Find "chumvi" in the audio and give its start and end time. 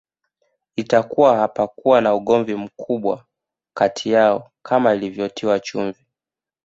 5.59-6.05